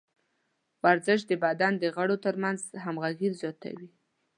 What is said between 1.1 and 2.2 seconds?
د بدن د غړو